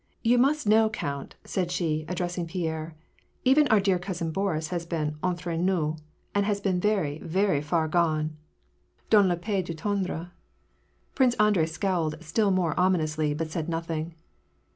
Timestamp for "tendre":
9.75-10.31